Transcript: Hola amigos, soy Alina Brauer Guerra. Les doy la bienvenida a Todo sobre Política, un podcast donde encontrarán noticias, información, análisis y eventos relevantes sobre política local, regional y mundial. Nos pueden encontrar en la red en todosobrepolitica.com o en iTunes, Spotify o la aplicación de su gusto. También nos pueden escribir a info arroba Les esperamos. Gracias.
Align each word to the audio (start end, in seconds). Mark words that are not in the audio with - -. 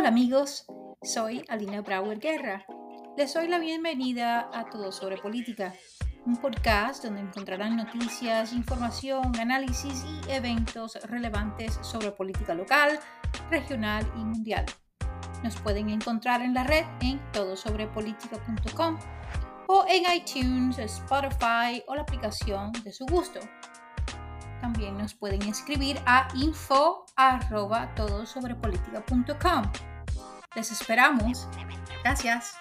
Hola 0.00 0.08
amigos, 0.08 0.64
soy 1.02 1.44
Alina 1.50 1.82
Brauer 1.82 2.18
Guerra. 2.18 2.64
Les 3.18 3.34
doy 3.34 3.48
la 3.48 3.58
bienvenida 3.58 4.48
a 4.50 4.64
Todo 4.70 4.92
sobre 4.92 5.18
Política, 5.18 5.74
un 6.24 6.38
podcast 6.38 7.04
donde 7.04 7.20
encontrarán 7.20 7.76
noticias, 7.76 8.54
información, 8.54 9.38
análisis 9.38 10.06
y 10.06 10.30
eventos 10.30 10.94
relevantes 11.10 11.78
sobre 11.82 12.12
política 12.12 12.54
local, 12.54 12.98
regional 13.50 14.10
y 14.16 14.20
mundial. 14.20 14.64
Nos 15.44 15.60
pueden 15.60 15.90
encontrar 15.90 16.40
en 16.40 16.54
la 16.54 16.64
red 16.64 16.86
en 17.02 17.20
todosobrepolitica.com 17.32 18.98
o 19.66 19.84
en 19.86 20.16
iTunes, 20.16 20.78
Spotify 20.78 21.84
o 21.86 21.94
la 21.94 22.00
aplicación 22.00 22.72
de 22.84 22.92
su 22.94 23.04
gusto. 23.04 23.40
También 24.62 24.96
nos 24.96 25.12
pueden 25.12 25.42
escribir 25.42 25.98
a 26.06 26.26
info 26.36 27.04
arroba 27.20 27.94
Les 30.54 30.72
esperamos. 30.72 31.48
Gracias. 32.02 32.56